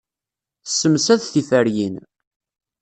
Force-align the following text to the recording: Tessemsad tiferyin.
Tessemsad 0.63 1.21
tiferyin. 1.33 1.95